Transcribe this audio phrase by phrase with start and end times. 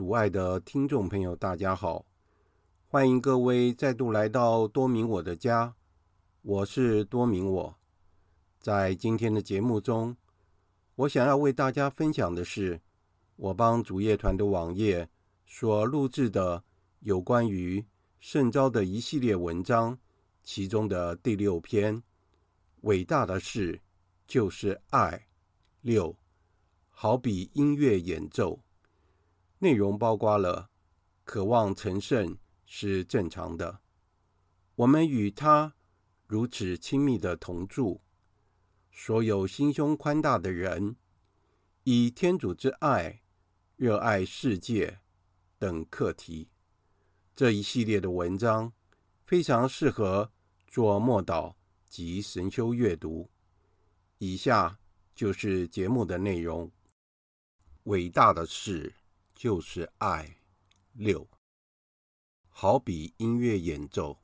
[0.00, 2.06] 位主爱的听众朋友，大家好！
[2.88, 5.74] 欢迎各位再度来到多明我的家，
[6.40, 7.76] 我是多明我。
[8.58, 10.16] 在今天的节目中，
[10.94, 12.80] 我想要为大家分享的是
[13.36, 15.06] 我帮主业团的网页
[15.44, 16.64] 所录制的
[17.00, 17.84] 有关于
[18.20, 19.96] 圣召的一系列文章，
[20.42, 22.02] 其中的第六篇：
[22.80, 23.78] 伟大的事
[24.26, 25.26] 就是爱。
[25.82, 26.16] 六，
[26.88, 28.58] 好比音乐演奏。
[29.60, 30.70] 内容包括了
[31.24, 33.80] 渴望成圣是正常的，
[34.74, 35.74] 我们与他
[36.26, 38.00] 如此亲密的同住，
[38.90, 40.96] 所有心胸宽大的人，
[41.84, 43.20] 以天主之爱
[43.76, 45.00] 热爱世界
[45.58, 46.48] 等课题，
[47.36, 48.72] 这一系列的文章
[49.26, 50.32] 非常适合
[50.66, 51.54] 做默祷
[51.86, 53.30] 及神修阅读。
[54.16, 54.78] 以下
[55.14, 56.72] 就是节目的内容：
[57.84, 58.94] 伟大的事。
[59.40, 60.36] 就是爱。
[60.92, 61.26] 六，
[62.50, 64.20] 好比音乐演奏。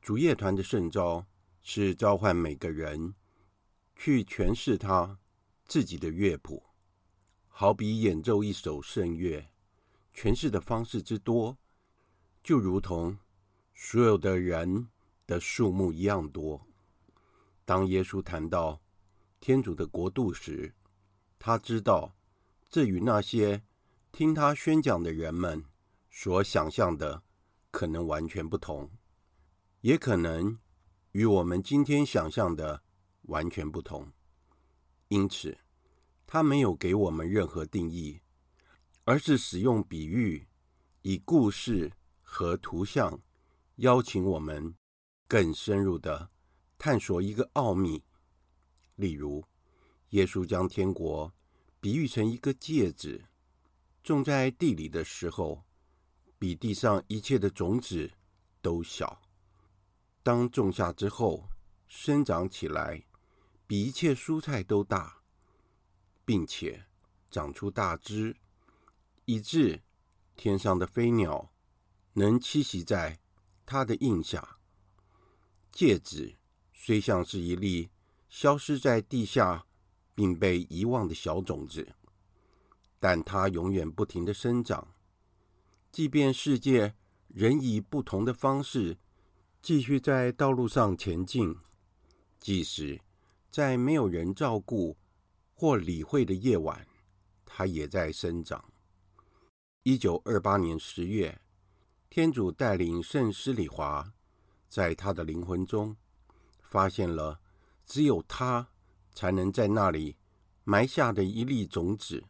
[0.00, 1.26] 主乐团的圣召
[1.60, 3.14] 是召唤每个人
[3.94, 5.18] 去诠释他
[5.66, 6.62] 自己的乐谱，
[7.46, 9.46] 好比演奏一首圣乐。
[10.14, 11.58] 诠释的方式之多，
[12.42, 13.18] 就如同
[13.74, 14.88] 所有的人
[15.26, 16.66] 的数目一样多。
[17.66, 18.80] 当耶稣谈到
[19.40, 20.72] 天主的国度时，
[21.38, 22.16] 他知道
[22.70, 23.62] 这与那些
[24.12, 25.64] 听他宣讲的人们
[26.10, 27.22] 所想象的
[27.70, 28.90] 可能完全不同，
[29.80, 30.58] 也可能
[31.12, 32.82] 与我们今天想象的
[33.22, 34.12] 完全不同。
[35.08, 35.56] 因此，
[36.26, 38.20] 他没有给我们任何定义，
[39.04, 40.46] 而是使用比喻、
[41.02, 43.20] 以故事和图像，
[43.76, 44.74] 邀请我们
[45.26, 46.30] 更深入地
[46.76, 48.02] 探索一个奥秘。
[48.96, 49.44] 例如，
[50.10, 51.32] 耶稣将天国
[51.80, 53.24] 比喻成一个戒指。
[54.02, 55.64] 种在地里的时候，
[56.38, 58.10] 比地上一切的种子
[58.62, 59.20] 都小；
[60.22, 61.48] 当种下之后，
[61.86, 63.04] 生长起来，
[63.66, 65.22] 比一切蔬菜都大，
[66.24, 66.86] 并且
[67.30, 68.36] 长出大枝，
[69.26, 69.82] 以致
[70.34, 71.52] 天上的飞鸟
[72.14, 73.20] 能栖息在
[73.66, 74.56] 它的荫下。
[75.70, 76.36] 戒指
[76.72, 77.90] 虽像是一粒
[78.28, 79.66] 消失在地下
[80.14, 81.94] 并被遗忘的小种子。
[83.00, 84.86] 但它永远不停地生长，
[85.90, 86.94] 即便世界
[87.28, 88.98] 仍以不同的方式
[89.62, 91.56] 继续在道路上前进，
[92.38, 93.00] 即使
[93.50, 94.96] 在没有人照顾
[95.54, 96.86] 或理会的夜晚，
[97.46, 98.62] 它也在生长。
[99.82, 101.40] 一九二八年十月，
[102.10, 104.12] 天主带领圣施礼华，
[104.68, 105.96] 在他的灵魂中
[106.60, 107.40] 发现了
[107.86, 108.68] 只有他
[109.14, 110.16] 才能在那里
[110.64, 112.22] 埋下的一粒种子。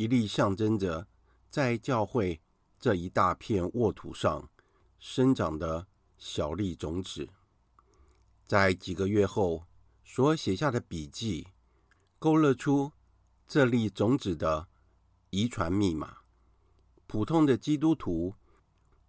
[0.00, 1.06] 一粒象征着
[1.50, 2.40] 在教会
[2.78, 4.48] 这一大片沃土上
[4.98, 7.28] 生长的小粒种子，
[8.46, 9.66] 在几个月后
[10.02, 11.48] 所写下的笔记，
[12.18, 12.92] 勾勒出
[13.46, 14.68] 这粒种子的
[15.28, 16.20] 遗传密码。
[17.06, 18.34] 普通的基督徒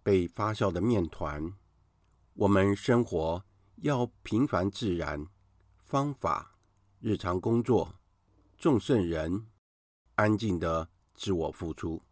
[0.02, 1.54] 被发酵的面团，
[2.34, 3.42] 我们生活
[3.76, 5.26] 要平凡自然，
[5.86, 6.58] 方法
[7.00, 7.94] 日常工作，
[8.58, 9.46] 众圣人。
[10.14, 12.02] 安静的自我付出，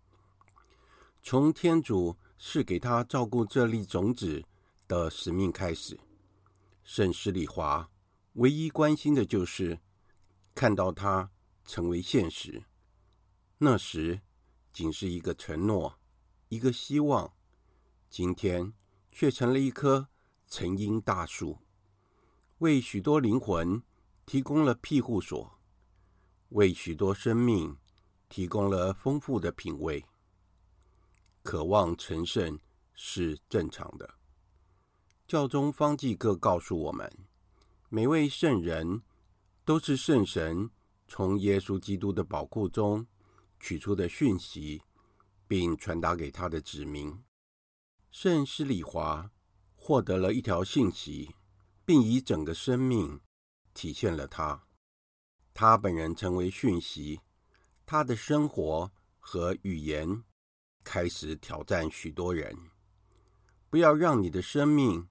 [1.23, 4.43] 从天主赐给他照顾这粒种子
[4.89, 5.99] 的使命开始。
[6.83, 7.89] 圣施礼华
[8.35, 9.79] 唯一关心的就是
[10.55, 11.31] 看到它
[11.65, 12.65] 成为现实。
[13.59, 14.23] 那时
[14.73, 15.99] 仅是一个承诺，
[16.49, 17.33] 一个希望，
[18.09, 18.73] 今天
[19.13, 20.09] 却成了一棵
[20.49, 21.59] 成荫大树，
[22.59, 23.83] 为许多灵魂
[24.25, 25.61] 提供了庇护所，
[26.49, 27.77] 为许多生命。
[28.31, 30.03] 提供了丰富的品味。
[31.43, 32.59] 渴望成圣
[32.95, 34.09] 是正常的。
[35.27, 37.11] 教宗方济各告诉我们，
[37.89, 39.03] 每位圣人
[39.65, 40.71] 都是圣神
[41.09, 43.07] 从耶稣基督的宝库中
[43.59, 44.83] 取出的讯息，
[45.47, 47.23] 并传达给他的子民。
[48.11, 49.31] 圣施礼华
[49.75, 51.35] 获得了一条信息，
[51.85, 53.21] 并以整个生命
[53.73, 54.65] 体现了他。
[55.55, 57.21] 他本人成为讯息。
[57.93, 60.23] 他的生活和语言
[60.85, 62.57] 开始挑战许多人。
[63.69, 65.09] 不要让你的生命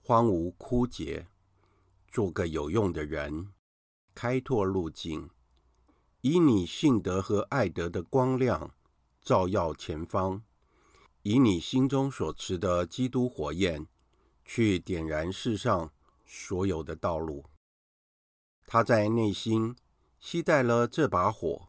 [0.00, 1.26] 荒芜枯竭，
[2.08, 3.52] 做个有用的人，
[4.14, 5.28] 开拓路径，
[6.22, 8.74] 以你信德和爱德的光亮
[9.20, 10.42] 照耀前方，
[11.20, 13.86] 以你心中所持的基督火焰
[14.42, 15.92] 去点燃世上
[16.24, 17.44] 所有的道路。
[18.66, 19.76] 他在内心
[20.18, 21.68] 期待了这把火。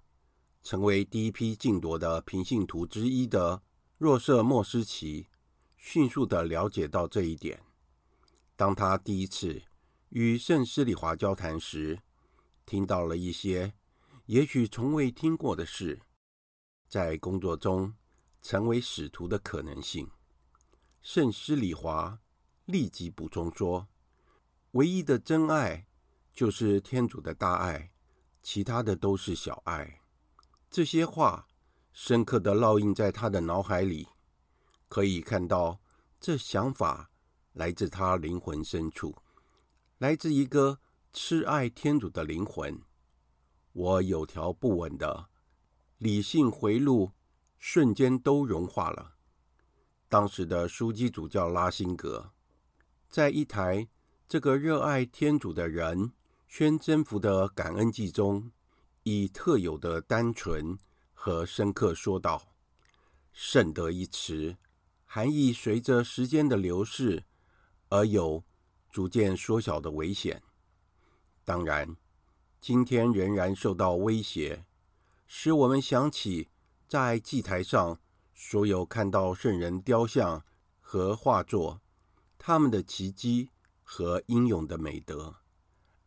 [0.64, 3.62] 成为第一批竞夺的平信徒之一的
[3.98, 5.28] 若瑟·莫斯奇，
[5.76, 7.62] 迅速地了解到这一点。
[8.56, 9.62] 当他第一次
[10.10, 12.00] 与圣施礼华交谈时，
[12.66, 13.74] 听到了一些
[14.28, 16.00] 也许从未听过的事，
[16.88, 17.94] 在工作中
[18.42, 20.10] 成为使徒的可能性。
[21.02, 22.18] 圣施礼华
[22.66, 23.90] 立即补充说
[24.72, 25.88] ：“唯一的真爱
[26.32, 27.92] 就是天主的大爱，
[28.42, 30.00] 其他的都是小爱。”
[30.74, 31.48] 这些话
[31.92, 34.08] 深刻地烙印在他的脑海里，
[34.88, 35.80] 可以看到
[36.20, 37.12] 这想法
[37.52, 39.16] 来自他灵魂深处，
[40.00, 40.80] 来自一个
[41.12, 42.82] 痴爱天主的灵魂。
[43.74, 45.30] 我有条不紊的
[46.00, 47.12] 理性回路
[47.60, 49.14] 瞬间都融化了。
[50.10, 52.32] 当时的枢机主教拉辛格，
[53.12, 53.88] 在一台
[54.28, 56.14] 这个热爱天主的人
[56.48, 58.52] 宣征服的感恩祭中。
[59.04, 60.78] 以特有的单纯
[61.14, 62.56] 和深刻说道
[63.34, 64.56] ：“圣德一词，
[65.04, 67.26] 含义随着时间的流逝
[67.90, 68.44] 而有
[68.90, 70.42] 逐渐缩小的危险。
[71.44, 71.98] 当然，
[72.62, 74.64] 今天仍然受到威胁，
[75.28, 76.48] 使我们想起
[76.88, 78.00] 在祭台上
[78.34, 80.46] 所有看到圣人雕像
[80.80, 81.82] 和画作，
[82.38, 83.50] 他们的奇迹
[83.84, 85.36] 和英勇的美德，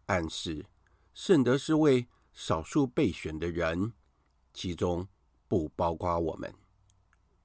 [0.06, 0.64] 暗示
[1.12, 3.94] 圣德是为。”少数备选的人，
[4.52, 5.08] 其中
[5.48, 6.54] 不包括我们。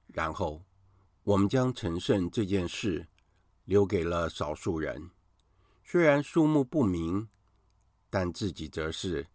[0.08, 0.62] 然后，
[1.24, 3.08] 我们将成圣这件事
[3.64, 5.10] 留给了少数人，
[5.82, 7.26] 虽然数目不明，
[8.10, 9.26] 但自己则是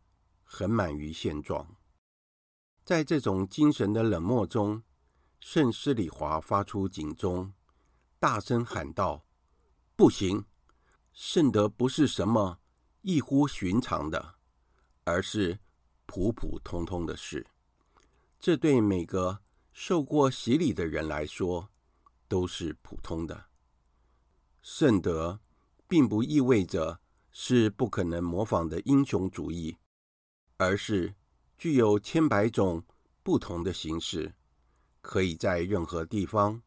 [0.44, 1.76] 很满于现状。
[2.86, 4.84] 在这种精神的冷漠中，
[5.40, 7.52] 圣施里华发出警钟，
[8.20, 9.26] 大声喊道
[9.98, 10.46] ：“不行！
[11.12, 12.60] 圣德不是什么
[13.02, 14.36] 异乎寻常的。”
[15.08, 15.58] 而是
[16.06, 17.48] 普普通通的事，
[18.42, 19.40] 这对每个
[19.72, 21.70] 受过洗礼的人来说
[22.28, 23.46] 都是普通的。
[24.62, 25.40] 圣德
[25.88, 27.00] 并不意味着
[27.32, 29.78] 是不可能模仿的英雄主义，
[30.58, 31.16] 而是
[31.58, 32.84] 具有千百种
[33.24, 34.36] 不同的形式，
[35.02, 36.62] 可以在任何地方、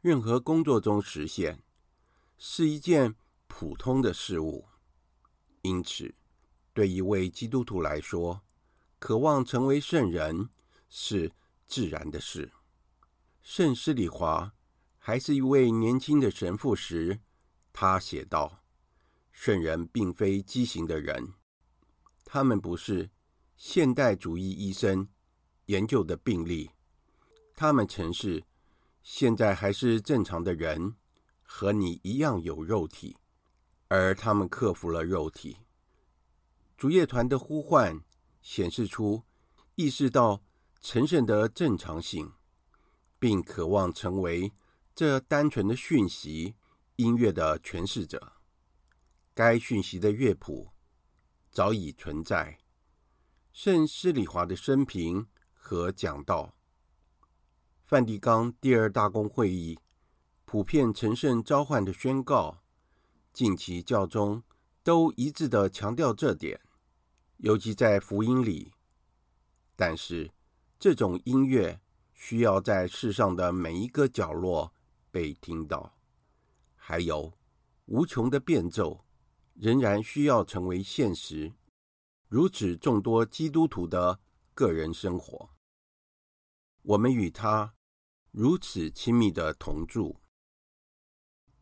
[0.00, 1.62] 任何工作中实现，
[2.38, 3.14] 是一件
[3.46, 4.64] 普通的事物。
[5.60, 6.14] 因此，
[6.74, 8.42] 对一位基督徒来说，
[8.98, 10.50] 渴望成为圣人
[10.88, 11.32] 是
[11.66, 12.52] 自然的事。
[13.40, 14.52] 圣施里华
[14.98, 17.20] 还是一位年轻的神父时，
[17.72, 18.64] 他写道
[19.30, 21.34] ：“圣人并非畸形的人，
[22.24, 23.10] 他们不是
[23.56, 25.08] 现代主义医生
[25.66, 26.70] 研究的病例，
[27.54, 28.42] 他们曾是
[29.02, 30.96] 现在还是正常的人，
[31.42, 33.16] 和你一样有肉体，
[33.86, 35.58] 而他们克服了肉体。”
[36.84, 37.98] 主业团的呼唤
[38.42, 39.22] 显示出
[39.74, 40.42] 意识到
[40.82, 42.30] 成圣的正常性，
[43.18, 44.52] 并渴望成为
[44.94, 46.56] 这单纯的讯息
[46.96, 48.34] 音乐的诠释者。
[49.32, 50.72] 该讯息的乐谱
[51.50, 52.58] 早已存在。
[53.50, 56.54] 圣施礼华的生平和讲道，
[57.86, 59.78] 梵蒂冈第二大公会议
[60.44, 62.62] 普遍成圣召唤的宣告，
[63.32, 64.42] 近期教宗
[64.82, 66.60] 都一致地强调这点。
[67.38, 68.72] 尤其在福音里，
[69.76, 70.32] 但是
[70.78, 71.80] 这种音乐
[72.12, 74.72] 需要在世上的每一个角落
[75.10, 75.98] 被听到，
[76.76, 77.36] 还有
[77.86, 79.04] 无穷的变奏
[79.54, 81.52] 仍然需要成为现实。
[82.28, 84.20] 如此众多基督徒的
[84.54, 85.50] 个人生活，
[86.82, 87.74] 我们与他
[88.30, 90.16] 如此亲密的同住，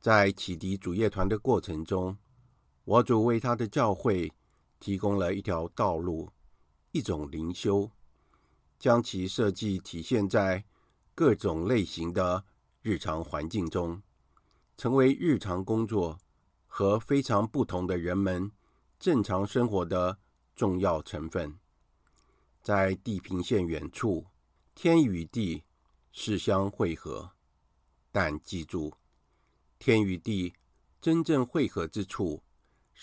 [0.00, 2.18] 在启迪主业团的过程中，
[2.84, 4.32] 我主为他的教会。
[4.82, 6.28] 提供了一条道路，
[6.90, 7.88] 一种灵修，
[8.80, 10.64] 将其设计体现在
[11.14, 12.44] 各种类型的
[12.80, 14.02] 日常环境中，
[14.76, 16.18] 成为日常工作
[16.66, 18.50] 和非常不同的人们
[18.98, 20.18] 正常生活的
[20.56, 21.56] 重要成分。
[22.60, 24.26] 在地平线远处，
[24.74, 25.62] 天与地
[26.10, 27.30] 是相汇合，
[28.10, 28.92] 但记住，
[29.78, 30.54] 天与地
[31.00, 32.42] 真正汇合之处。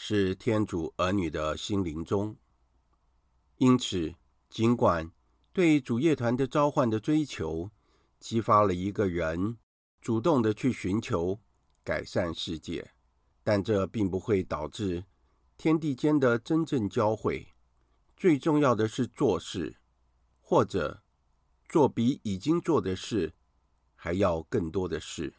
[0.01, 2.33] 是天主儿女的心灵中，
[3.57, 4.15] 因此，
[4.49, 5.11] 尽管
[5.51, 7.69] 对主业团的召唤的追求，
[8.17, 9.57] 激发了一个人
[9.99, 11.41] 主动的去寻求
[11.83, 12.91] 改善世界，
[13.43, 15.03] 但这并不会导致
[15.57, 17.49] 天地间的真正交汇。
[18.15, 19.75] 最重要的是做事，
[20.39, 21.03] 或者
[21.67, 23.33] 做比已经做的事
[23.97, 25.35] 还要更多的事。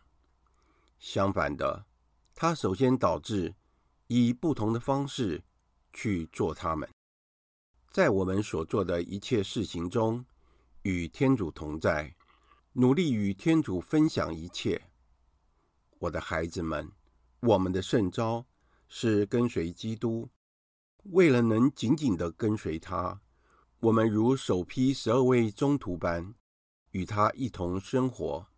[0.99, 1.87] 相反的，
[2.35, 3.55] 它首先导致。
[4.13, 5.41] 以不同的方式
[5.93, 6.91] 去做它们，
[7.93, 10.27] 在我们所做的一切事情中，
[10.83, 12.17] 与天主同在，
[12.73, 14.83] 努力与天主分享一切。
[16.01, 16.91] 我的孩子们，
[17.39, 18.45] 我们的圣召
[18.89, 20.29] 是跟随基督。
[21.05, 23.21] 为了能紧紧地跟随他，
[23.79, 26.35] 我们如首批十二位宗徒般，
[26.91, 28.49] 与他一同生活，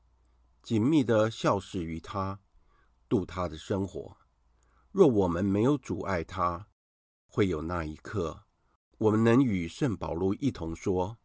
[0.62, 2.40] 紧密地效事于他，
[3.06, 4.16] 度他的生活。
[4.92, 6.68] 若我们没有阻碍他，
[7.26, 8.42] 会有那一刻，
[8.98, 11.16] 我们能与圣保禄一同说：“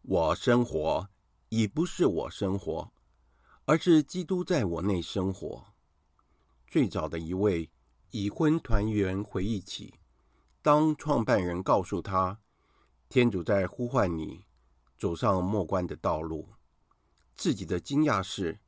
[0.00, 1.10] 我生活
[1.50, 2.90] 已不是我生活，
[3.66, 5.66] 而是基督在我内生活。”
[6.66, 7.70] 最早的一位
[8.10, 9.92] 已婚团员回忆起，
[10.62, 12.40] 当创办人告诉他
[13.10, 14.46] ：“天主在呼唤你
[14.96, 16.48] 走上末关的道路。”
[17.36, 18.60] 自己的惊讶是，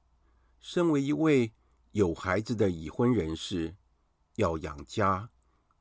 [0.60, 1.54] 身为一位
[1.92, 3.74] 有孩子的已婚人士。
[4.36, 5.30] 要养家，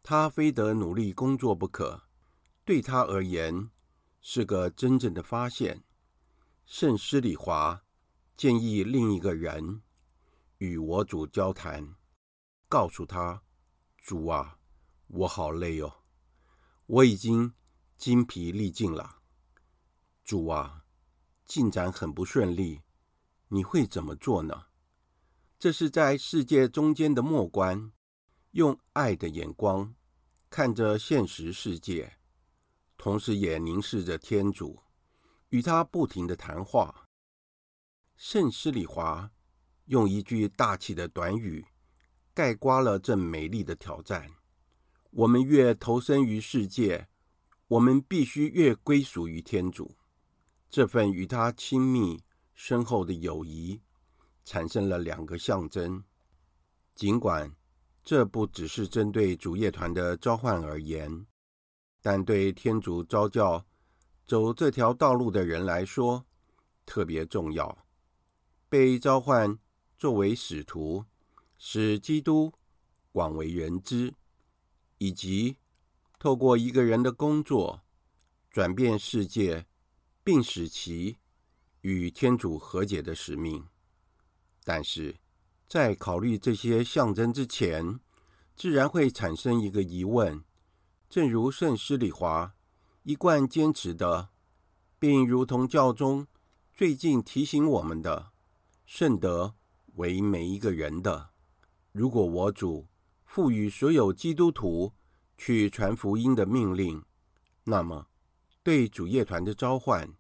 [0.04, 2.04] 他非得努力工作不可。
[2.66, 3.70] 对他而言，
[4.20, 5.84] 是个真正的发现。
[6.66, 7.84] 圣施礼华
[8.36, 9.84] 建议另一个人
[10.58, 11.96] 与我主交谈，
[12.68, 13.44] 告诉他
[14.00, 14.58] ：“主啊，
[15.08, 16.04] 我好累哦，
[16.88, 17.54] 我已经
[17.98, 19.18] 精疲力尽了。
[20.24, 20.86] 主啊，
[21.46, 22.82] 进展很不顺利，
[23.50, 24.66] 你会怎么做呢？
[25.60, 27.92] 这是在世界中间的末关。”
[28.56, 29.94] 用爱的眼光
[30.50, 32.18] 看着现实世界，
[32.96, 34.80] 同时也凝视着天主，
[35.50, 37.10] 与他不停的谈话。
[38.16, 39.30] 圣施里华
[39.88, 41.66] 用一句大气的短语
[42.34, 44.26] 概括了这美丽的挑战：
[45.12, 47.10] 我们越投身于世界，
[47.68, 49.98] 我们必须越归属于天主。
[50.70, 53.82] 这份与他亲密深厚的友谊，
[54.46, 56.06] 产生了两个象征，
[56.96, 57.54] 尽管。
[58.06, 61.26] 这不只是针对主业团的召唤而言，
[62.04, 63.66] 但对天主召教
[64.28, 66.24] 走这条道路的人来说
[66.86, 67.76] 特别重要。
[68.70, 69.58] 被召唤
[69.98, 71.04] 作为使徒，
[71.58, 72.54] 使基督
[73.12, 74.14] 广为人知，
[75.00, 75.58] 以及
[76.20, 77.82] 透过一个人的工作
[78.52, 79.66] 转变世界，
[80.24, 81.18] 并使其
[81.82, 83.66] 与天主和解的使命。
[84.64, 85.16] 但是，
[85.68, 88.00] 在考虑这些象征之前，
[88.56, 90.44] 自然会产生一个疑问，
[91.10, 92.54] 正如圣施礼华
[93.04, 94.30] 一贯坚持的，
[95.00, 96.28] 并如同教宗
[96.74, 98.32] 最近提醒我们的：
[98.86, 99.56] 圣德
[99.96, 101.30] 为每一个人的。
[101.92, 102.88] 如果我主
[103.26, 104.94] 赋予所有基督徒
[105.38, 107.04] 去传福音的命令，
[107.64, 108.08] 那么
[108.62, 110.14] 对主业团的召唤，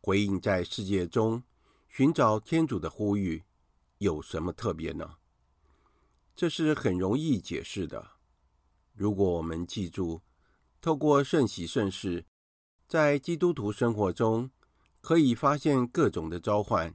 [0.00, 1.42] 回应在世界中
[1.88, 3.42] 寻找天主的呼吁。
[3.98, 5.16] 有什么特别呢？
[6.34, 8.12] 这是很容易解释的。
[8.92, 10.22] 如果我们记住，
[10.80, 12.26] 透过圣喜圣事，
[12.86, 14.50] 在基督徒生活中
[15.00, 16.94] 可以发现各种的召唤，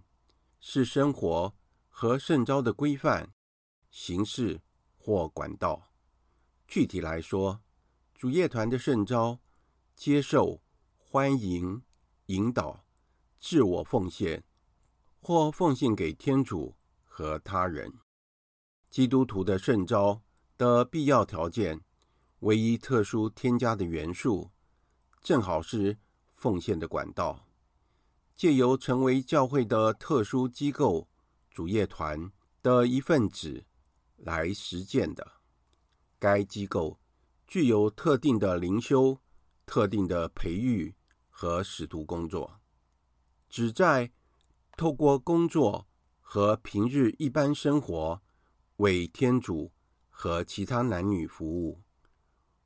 [0.60, 1.56] 是生活
[1.90, 3.34] 和圣召的规范、
[3.90, 4.62] 形式
[4.96, 5.92] 或管道。
[6.68, 7.62] 具体来说，
[8.14, 9.40] 主业团的圣召，
[9.96, 10.62] 接受、
[10.98, 11.82] 欢迎、
[12.28, 12.86] 引导、
[13.40, 14.44] 自我奉献，
[15.20, 16.76] 或奉献给天主。
[17.22, 17.94] 和他人，
[18.90, 20.24] 基督徒的圣召
[20.58, 21.80] 的必要条件，
[22.40, 24.50] 唯一特殊添加的元素，
[25.22, 26.00] 正好是
[26.34, 27.48] 奉献的管道，
[28.34, 31.08] 借由成为教会的特殊机构
[31.52, 32.32] 主业团
[32.64, 33.66] 的一份子
[34.18, 35.34] 来实践的。
[36.18, 37.00] 该机构
[37.46, 39.20] 具有特定的灵修、
[39.68, 40.96] 特定的培育
[41.30, 42.60] 和使徒工作，
[43.48, 44.12] 旨在
[44.76, 45.88] 透过工作。
[46.34, 48.22] 和平日一般生活，
[48.78, 49.70] 为天主
[50.10, 51.82] 和其他男女服务，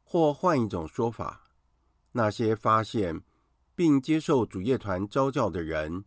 [0.04, 1.50] 或换一种说法，
[2.12, 3.24] 那些发现
[3.74, 6.06] 并接受主业团召教的人，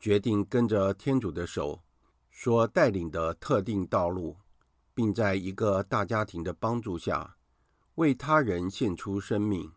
[0.00, 1.80] 决定跟着天主的手
[2.32, 4.36] 所带领的特定道路，
[4.92, 7.36] 并在一个大家庭的帮助下，
[7.94, 9.72] 为他人献出生命。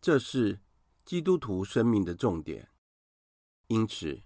[0.00, 0.58] 这是
[1.04, 2.70] 基督徒生命的重点。
[3.66, 4.22] 因此。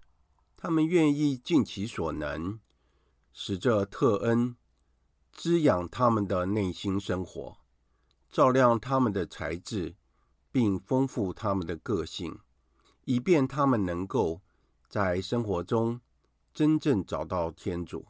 [0.61, 2.59] 他们愿意尽其所能，
[3.33, 4.57] 使这特恩
[5.31, 7.59] 滋养他们的内心生活，
[8.29, 9.95] 照亮他们的才智，
[10.51, 12.41] 并丰富他们的个性，
[13.05, 14.43] 以便他们能够
[14.89, 16.01] 在生活中
[16.53, 18.09] 真正找到天主，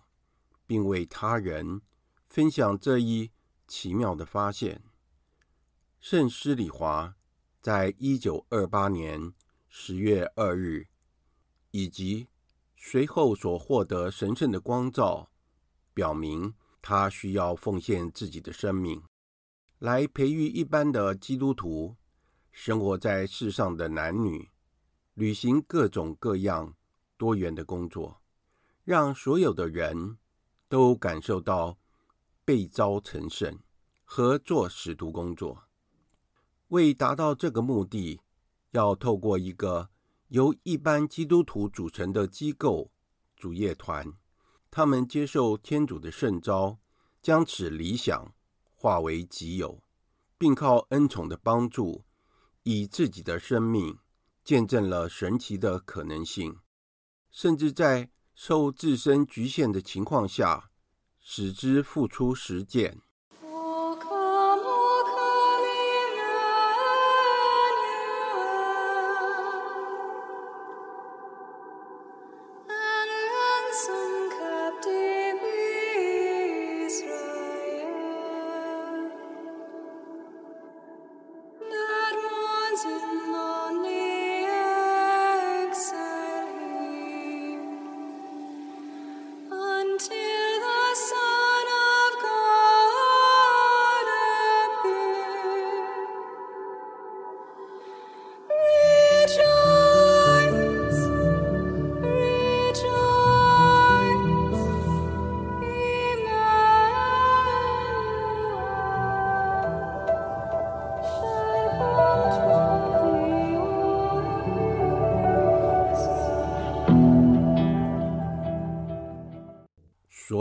[0.67, 1.83] 并为他人
[2.31, 3.31] 分享这一
[3.67, 4.83] 奇妙的发现。
[6.01, 7.15] 圣施礼华
[7.61, 9.35] 在一九二八年
[9.69, 10.87] 十月二日，
[11.73, 12.27] 以及
[12.81, 15.31] 随后所获得神圣的光照，
[15.93, 19.03] 表明他需要奉献自己的生命，
[19.81, 21.97] 来培育一般的基督徒
[22.53, 24.49] 生活在世上的男女，
[25.15, 26.75] 履行各种各样
[27.17, 28.23] 多元的工作，
[28.85, 30.17] 让所有的人
[30.69, 31.77] 都感受到
[32.45, 33.59] 被召成圣
[34.05, 35.65] 和做使徒工作。
[36.69, 38.21] 为达到这个目的，
[38.71, 39.91] 要透过一个
[40.29, 42.91] 由一般基督徒组成的机构——
[43.35, 44.13] 主业团，
[44.71, 46.79] 他们接受天主的圣召，
[47.23, 48.35] 将此理想
[48.75, 49.83] 化为己有，
[50.37, 52.05] 并靠恩宠的帮助，
[52.63, 53.99] 以自己的生命
[54.45, 56.59] 见证了神奇的可能性，
[57.31, 60.71] 甚至在受自身局限的情况下，
[61.19, 63.01] 使之付出实践。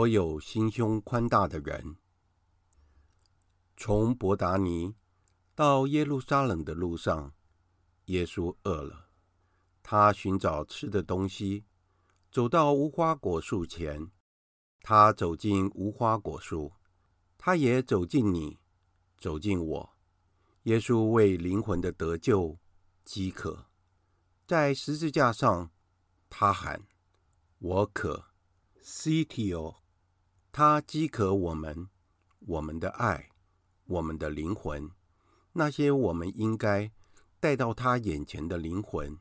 [0.08, 1.96] 有心胸宽大的人，
[3.76, 4.94] 从伯达尼
[5.54, 7.32] 到耶路撒冷的路上，
[8.06, 9.10] 耶稣饿了。
[9.82, 11.64] 他寻找吃的东西，
[12.30, 14.10] 走到无花果树前。
[14.80, 16.72] 他走进无花果树，
[17.36, 18.58] 他也走进你，
[19.18, 19.96] 走进我。
[20.64, 22.58] 耶稣为灵魂的得救
[23.04, 23.66] 饥渴，
[24.46, 25.70] 在十字架上，
[26.28, 26.86] 他喊
[27.58, 28.26] ：“我渴。”
[28.80, 29.77] c t o
[30.60, 31.88] 他饥渴我们，
[32.40, 33.28] 我们的爱，
[33.84, 34.90] 我们的灵魂，
[35.52, 36.90] 那些我们应该
[37.38, 39.16] 带到他眼前的灵魂，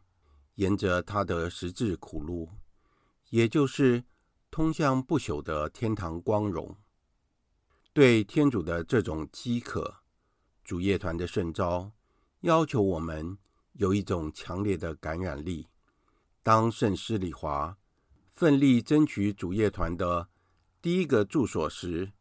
[0.56, 2.50] 沿着他的十字苦路，
[3.30, 4.04] 也就是
[4.50, 6.76] 通向不朽的天堂光荣。
[7.94, 9.98] 对天主的这种饥渴，
[10.64, 11.92] 主业团的圣召
[12.40, 13.38] 要求我们
[13.74, 15.68] 有一种强烈的感染力。
[16.42, 17.78] 当圣施礼华
[18.32, 20.30] 奋力争取主业团的
[20.88, 22.14] 第一个住所时，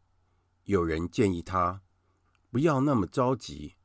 [0.65, 1.83] 有人建议他
[2.51, 3.77] 不要那么着急。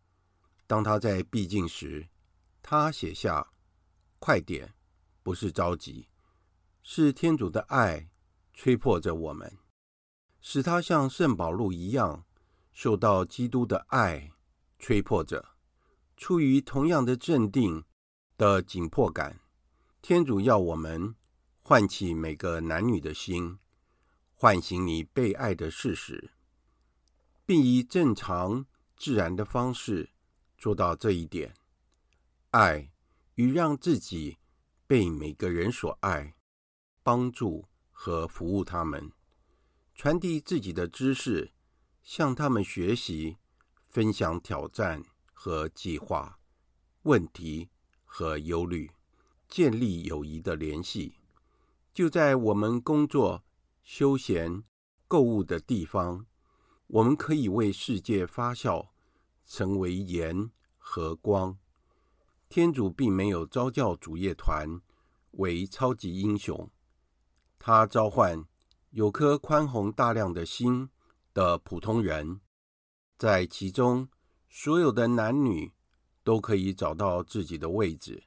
[0.65, 2.09] 当他在闭境时，
[2.63, 3.51] 他写下
[4.17, 4.73] ：“快点，
[5.21, 6.07] 不是着急，
[6.81, 8.09] 是天主的爱
[8.55, 9.55] 催迫着我们，
[10.39, 12.25] 使他像圣保禄一样
[12.71, 14.31] 受到基督的爱
[14.79, 15.49] 催迫着。
[16.17, 17.83] 出于同样的镇定
[18.35, 19.41] 的紧迫感，
[20.01, 21.13] 天主要我们。”
[21.61, 23.59] 唤起每个男女的心，
[24.41, 26.31] 唤醒你被爱的事实，
[27.45, 28.65] 并以正常
[28.97, 30.09] 自然的方式
[30.57, 31.53] 做到这一点。
[32.49, 32.91] 爱
[33.35, 34.39] 与让自己
[34.87, 36.33] 被每个人所爱，
[37.03, 39.11] 帮助和服务他们，
[39.93, 41.51] 传递自己的知识，
[42.01, 43.37] 向他们学习，
[43.89, 46.39] 分享挑战和计划、
[47.03, 47.69] 问题
[48.03, 48.89] 和忧虑，
[49.47, 51.13] 建立友谊的联系。
[51.93, 53.43] 就在我们工作、
[53.83, 54.63] 休闲、
[55.07, 56.25] 购物的地方，
[56.87, 58.93] 我们可以为世界发笑，
[59.45, 61.57] 成为盐和光。
[62.47, 64.81] 天主并没有召叫主业团
[65.31, 66.69] 为超级英雄，
[67.57, 68.43] 他召唤
[68.89, 70.89] 有颗宽宏大量的心
[71.33, 72.41] 的普通人，
[73.17, 74.09] 在其中，
[74.49, 75.71] 所有的男女
[76.23, 78.23] 都可以找到自己的位置。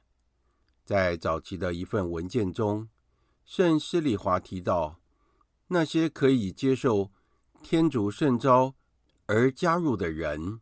[0.83, 2.89] 在早期的一份文件中，
[3.43, 4.99] 圣施礼华提到，
[5.67, 7.11] 那些可以接受
[7.61, 8.75] 天主圣召
[9.25, 10.59] 而加入的人，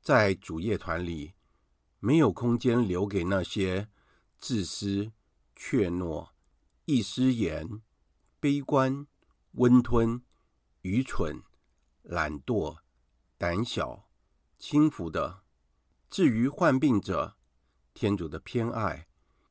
[0.00, 1.34] 在主业团里
[1.98, 3.88] 没有空间留给那些
[4.38, 5.12] 自私、
[5.54, 6.28] 怯懦、
[6.84, 7.82] 易失言、
[8.38, 9.06] 悲观、
[9.52, 10.22] 温吞、
[10.82, 11.42] 愚蠢、
[12.02, 12.78] 懒惰、
[13.36, 14.08] 胆小、
[14.58, 15.42] 轻浮的。
[16.08, 17.36] 至于患病者，
[17.92, 19.08] 天主的偏爱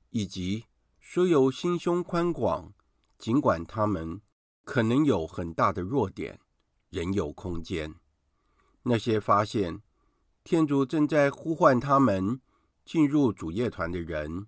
[0.10, 0.66] 以及。
[1.08, 2.74] 所有心胸宽广，
[3.20, 4.22] 尽管他们
[4.66, 6.42] 可能有很大的弱点，
[6.90, 7.96] 仍有空间。
[8.84, 9.82] 那些发现
[10.44, 12.42] 天主正在呼唤他们
[12.84, 14.48] 进入主业团的人，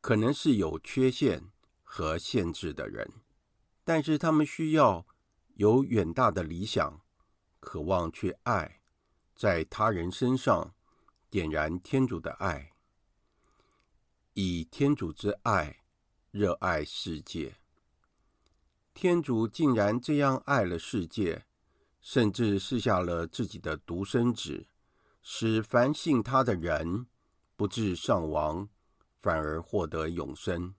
[0.00, 1.50] 可能是有缺陷
[1.82, 3.10] 和限制的人，
[3.82, 5.06] 但是他们需要
[5.54, 7.00] 有远大的理想，
[7.58, 8.80] 渴望去爱，
[9.34, 10.74] 在他人身上
[11.30, 12.72] 点燃天主的爱。
[14.34, 15.84] 以天主之爱
[16.30, 17.63] 热爱世界。
[18.94, 21.44] 天主竟然这样爱了世界，
[22.00, 24.68] 甚至赐下了自己的独生子，
[25.20, 27.06] 使凡信他的人
[27.56, 28.68] 不致丧亡，
[29.20, 30.74] 反而获得永生。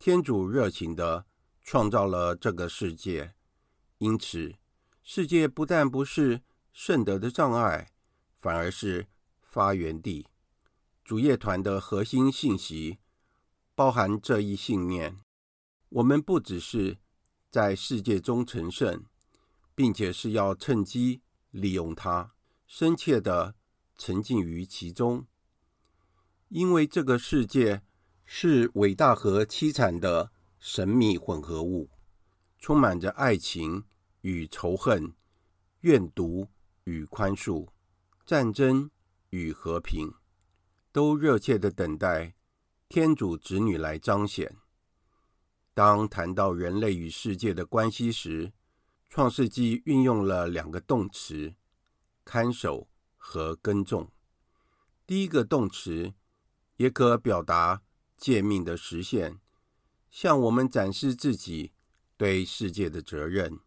[0.00, 1.26] 天主热情地
[1.62, 3.34] 创造了这个世界，
[3.98, 4.56] 因此
[5.02, 7.92] 世界不但不是圣德的障碍，
[8.40, 9.06] 反而是
[9.40, 10.26] 发源地。
[11.04, 12.98] 主业团的核心信息
[13.74, 15.18] 包含这一信念：
[15.88, 16.98] 我们不只是
[17.50, 19.04] 在世界中成圣，
[19.74, 22.34] 并且是要趁机利用它，
[22.66, 23.54] 深切地
[23.96, 25.26] 沉浸于其中。
[26.48, 27.82] 因为这个世界
[28.24, 31.90] 是伟大和凄惨的神秘混合物，
[32.58, 33.84] 充满着爱情
[34.20, 35.14] 与仇恨、
[35.80, 36.48] 怨毒
[36.84, 37.68] 与宽恕、
[38.26, 38.90] 战争
[39.30, 40.12] 与和平，
[40.92, 42.34] 都热切地等待
[42.88, 44.56] 天主子女来彰显。
[45.78, 48.48] 当谈到人类与世界的关系时，
[49.08, 51.54] 《创世纪》运用了两个动词：
[52.24, 54.10] 看守和耕种。
[55.06, 56.12] 第一个动词
[56.78, 57.82] 也可表达
[58.16, 59.38] 诫命的实现，
[60.10, 61.70] 向我们展示自己
[62.16, 63.60] 对世界的责任，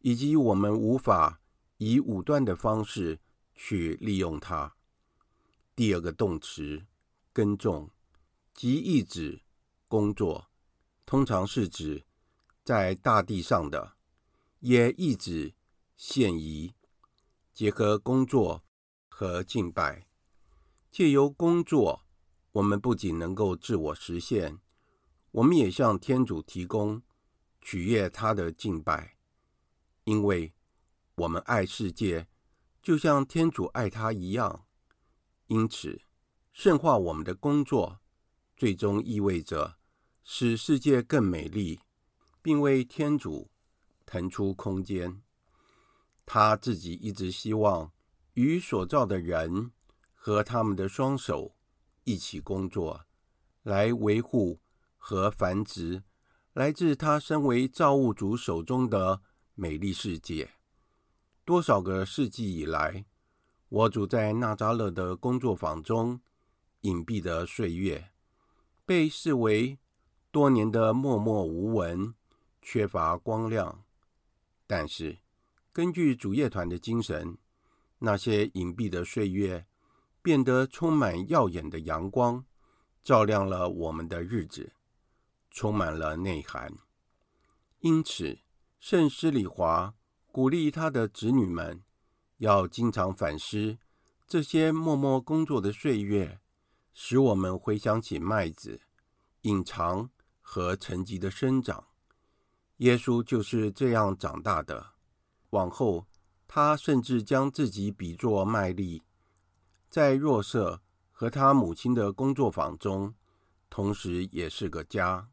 [0.00, 1.42] 以及我们无法
[1.76, 3.20] 以武断的方式
[3.54, 4.74] 去利用它。
[5.76, 6.86] 第二个动词
[7.34, 7.90] “耕种”，
[8.54, 9.42] 即意指
[9.86, 10.46] 工作。
[11.06, 12.04] 通常是指
[12.62, 13.94] 在大地上的，
[14.60, 15.54] 也意指
[15.96, 16.72] 现仪，
[17.52, 18.64] 结合工作
[19.08, 20.06] 和敬拜。
[20.90, 22.02] 借由工作，
[22.52, 24.60] 我们不仅能够自我实现，
[25.32, 27.02] 我们也向天主提供
[27.60, 29.16] 取悦他的敬拜，
[30.04, 30.54] 因为
[31.16, 32.28] 我们爱世界，
[32.80, 34.64] 就像天主爱他一样。
[35.48, 36.00] 因此，
[36.52, 38.00] 圣化我们的工作，
[38.56, 39.76] 最终意味着。
[40.26, 41.80] 使世界更美丽，
[42.40, 43.50] 并为天主
[44.06, 45.22] 腾出空间。
[46.24, 47.92] 他自己一直希望
[48.32, 49.70] 与所造的人
[50.14, 51.54] 和他们的双手
[52.04, 53.04] 一起工作，
[53.62, 54.60] 来维护
[54.96, 56.02] 和繁殖
[56.54, 59.20] 来自他身为造物主手中的
[59.54, 60.54] 美丽世界。
[61.44, 63.04] 多少个世纪以来，
[63.68, 66.22] 我主在纳扎勒的工作坊中
[66.80, 68.10] 隐蔽的岁月，
[68.86, 69.78] 被视为。
[70.34, 72.12] 多年的默默无闻，
[72.60, 73.84] 缺乏光亮。
[74.66, 75.18] 但是，
[75.72, 77.38] 根据主业团的精神，
[78.00, 79.64] 那些隐蔽的岁月
[80.20, 82.44] 变得充满耀眼的阳光，
[83.04, 84.72] 照亮了我们的日子，
[85.52, 86.74] 充满了内涵。
[87.78, 88.40] 因此，
[88.80, 89.94] 圣施礼华
[90.32, 91.84] 鼓励他的子女们
[92.38, 93.78] 要经常反思
[94.26, 96.40] 这些默默工作的岁月，
[96.92, 98.80] 使我们回想起麦子
[99.42, 100.10] 隐藏。
[100.54, 101.88] 和沉寂的生长，
[102.76, 104.92] 耶稣就是这样长大的。
[105.50, 106.06] 往后，
[106.46, 109.02] 他甚至将自己比作麦粒，
[109.90, 113.16] 在若瑟和他母亲的工作坊中，
[113.68, 115.28] 同时也是个家。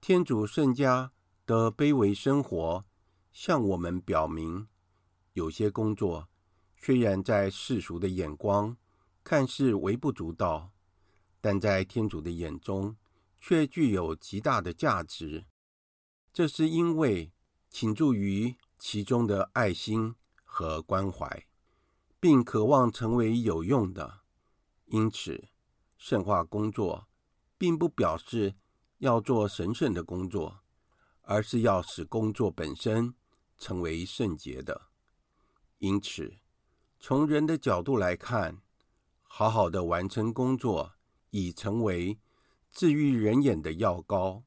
[0.00, 1.12] 天主圣家
[1.46, 2.84] 的卑微生活，
[3.30, 4.66] 向我们表明，
[5.34, 6.26] 有些工作
[6.76, 8.76] 虽然在世俗的眼光
[9.22, 10.72] 看似微不足道，
[11.40, 12.96] 但在天主的眼中，
[13.40, 15.46] 却具有极大的价值，
[16.32, 17.32] 这是因为
[17.70, 21.46] 倾注于其中的爱心和关怀，
[22.18, 24.20] 并渴望成为有用的。
[24.86, 25.48] 因此，
[25.96, 27.08] 圣化工作
[27.56, 28.56] 并不表示
[28.98, 30.60] 要做神圣的工作，
[31.22, 33.14] 而是要使工作本身
[33.56, 34.88] 成为圣洁的。
[35.78, 36.38] 因此，
[36.98, 38.60] 从人的角度来看，
[39.22, 40.94] 好好的完成工作
[41.30, 42.18] 已成为。
[42.70, 44.44] 治愈人眼的药膏，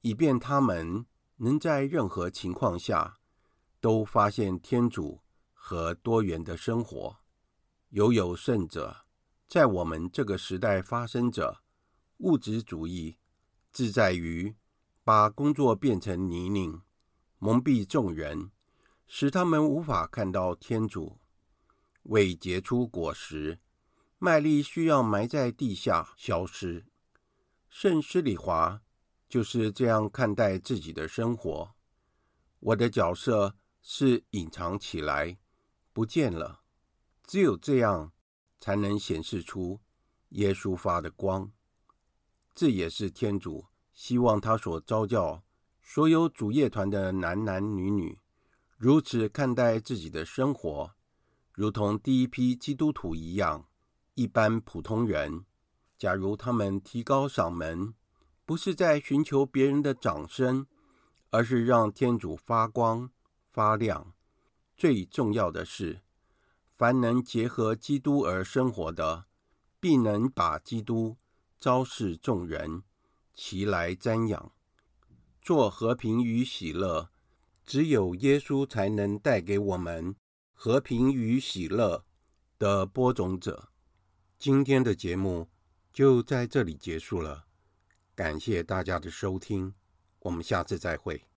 [0.00, 3.18] 以便他们能在任何情况下
[3.80, 7.18] 都发现天主和多元的生活。
[7.90, 9.04] 尤有甚者，
[9.48, 11.62] 在我们这个时代发生着
[12.18, 13.16] 物质主义，
[13.72, 14.54] 自在于
[15.02, 16.82] 把工作变成泥泞，
[17.38, 18.50] 蒙蔽众人，
[19.06, 21.18] 使他们无法看到天主。
[22.04, 23.58] 为结出果实，
[24.18, 26.86] 麦粒需要埋在地下消失。
[27.70, 28.82] 圣施礼华
[29.28, 31.70] 就是这样看待自己的生活。
[32.58, 35.38] 我的角色是隐藏起来，
[35.92, 36.62] 不见了。
[37.24, 38.12] 只有这样，
[38.58, 39.80] 才能显示出
[40.30, 41.52] 耶稣发的光。
[42.56, 45.44] 这也是天主希望他所召叫
[45.80, 48.18] 所有主业团的男男女女
[48.76, 50.92] 如此看待自己的生活，
[51.52, 53.68] 如同第一批基督徒一样，
[54.14, 55.44] 一般普通人。
[56.00, 57.92] 假如他们提高嗓门，
[58.46, 60.66] 不是在寻求别人的掌声，
[61.28, 63.10] 而是让天主发光
[63.50, 64.14] 发亮。
[64.78, 66.00] 最重要的是，
[66.74, 69.26] 凡能结合基督而生活的，
[69.78, 71.18] 必能把基督
[71.58, 72.82] 昭示众人，
[73.34, 74.52] 其来瞻仰。
[75.42, 77.10] 做和平与喜乐，
[77.66, 80.16] 只有耶稣才能带给我们
[80.54, 82.06] 和平与喜乐
[82.58, 83.68] 的播种者。
[84.38, 85.50] 今天的节目
[85.92, 87.46] 就在这里结束了，
[88.14, 89.74] 感谢大家的收听，
[90.20, 91.29] 我们下次再会。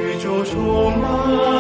[0.03, 0.53] 宇宙充
[0.99, 1.58] 满。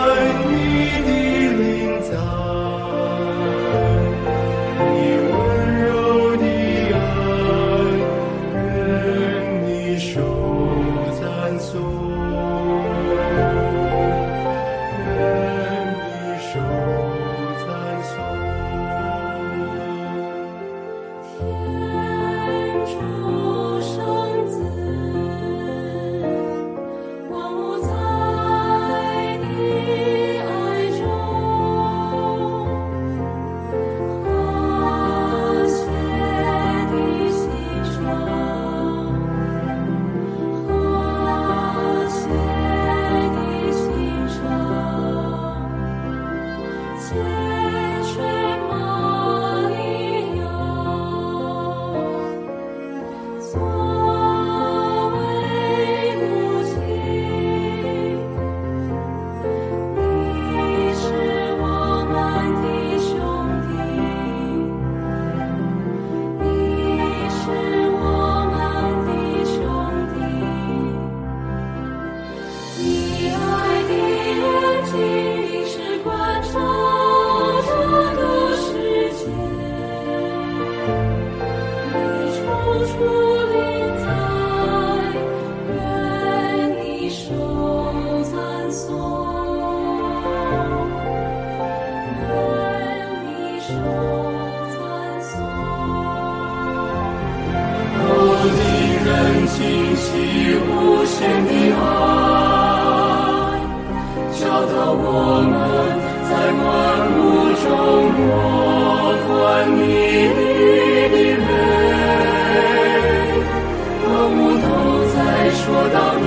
[115.78, 116.26] 得到你，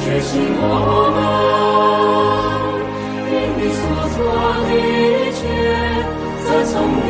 [0.00, 0.62] 学习我
[1.14, 1.18] 们，
[3.30, 3.82] 因你所
[4.16, 4.18] 做
[4.64, 4.74] 的一
[5.36, 5.38] 切，
[6.42, 7.06] 再从你，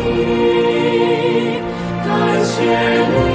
[2.05, 2.07] 感
[2.45, 2.51] 谢
[3.13, 3.26] 你。